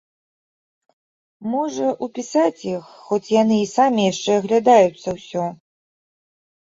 [1.55, 5.43] Можа, упісаць іх, хоць яны і самі яшчэ аглядаюцца ўсё?